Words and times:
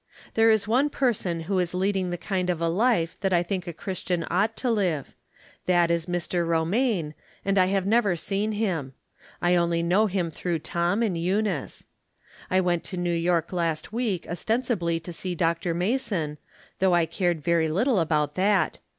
There 0.33 0.49
is 0.49 0.67
one 0.67 0.89
person 0.89 1.41
who 1.41 1.59
is 1.59 1.75
lead 1.75 1.95
ing 1.95 2.09
the 2.09 2.17
kind 2.17 2.49
of 2.49 2.59
a 2.59 2.67
life 2.67 3.19
that 3.21 3.33
I 3.33 3.43
think 3.43 3.67
a 3.67 3.71
Christian 3.71 4.25
ought 4.31 4.55
to 4.55 4.71
live. 4.71 5.13
That 5.67 5.91
is 5.91 6.07
Mr. 6.07 6.43
Romaine, 6.43 7.13
and 7.45 7.55
I 7.59 7.67
have 7.67 7.85
never 7.85 8.15
seen 8.15 8.53
him. 8.53 8.93
I 9.43 9.53
only 9.55 9.83
know 9.83 10.07
him 10.07 10.31
through 10.31 10.57
Tom 10.57 11.03
and 11.03 11.15
Eunice. 11.15 11.85
I 12.49 12.61
went 12.61 12.83
to 12.85 12.97
New 12.97 13.13
York 13.13 13.53
last 13.53 13.93
week 13.93 14.25
os 14.27 14.43
tensibly 14.43 14.99
to 15.03 15.13
see 15.13 15.35
Dr. 15.35 15.75
Mason, 15.75 16.39
though 16.79 16.95
I 16.95 17.05
cared 17.05 17.41
very 17.43 17.69
little 17.69 17.99
about 17.99 18.33
that. 18.33 18.79